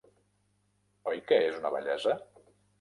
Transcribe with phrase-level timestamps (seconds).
[1.13, 2.19] Oi que és una bellesa?